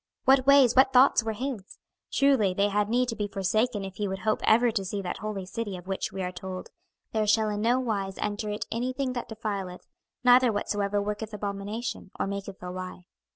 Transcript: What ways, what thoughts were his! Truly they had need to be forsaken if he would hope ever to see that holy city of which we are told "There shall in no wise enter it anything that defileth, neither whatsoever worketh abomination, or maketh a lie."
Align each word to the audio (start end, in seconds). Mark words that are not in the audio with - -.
What 0.25 0.47
ways, 0.47 0.75
what 0.75 0.91
thoughts 0.91 1.23
were 1.23 1.33
his! 1.33 1.77
Truly 2.11 2.55
they 2.55 2.69
had 2.69 2.89
need 2.89 3.07
to 3.09 3.15
be 3.15 3.27
forsaken 3.27 3.85
if 3.85 3.97
he 3.97 4.07
would 4.07 4.17
hope 4.25 4.41
ever 4.45 4.71
to 4.71 4.83
see 4.83 4.99
that 5.03 5.19
holy 5.19 5.45
city 5.45 5.77
of 5.77 5.85
which 5.85 6.11
we 6.11 6.23
are 6.23 6.31
told 6.31 6.71
"There 7.11 7.27
shall 7.27 7.49
in 7.49 7.61
no 7.61 7.79
wise 7.79 8.17
enter 8.17 8.49
it 8.49 8.65
anything 8.71 9.13
that 9.13 9.29
defileth, 9.29 9.85
neither 10.23 10.51
whatsoever 10.51 10.99
worketh 10.99 11.35
abomination, 11.35 12.09
or 12.19 12.25
maketh 12.25 12.63
a 12.63 12.71
lie." 12.71 13.05